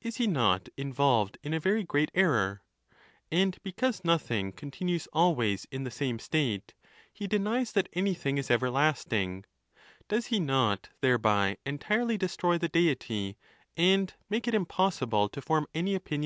[0.00, 2.62] Is he not involved in a very great error?
[3.32, 6.72] And because nothing continues always in the same state,
[7.12, 9.44] he denies that anything is everlasting,
[10.06, 13.36] does he not thereby entirely destroy the Deity,
[13.76, 16.24] and make it im possible to form any opinion of him